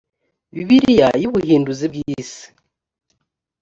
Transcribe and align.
bibiliya 0.55 1.07
y’ubuhinduzi 1.21 1.85
bw’isi 1.91 2.45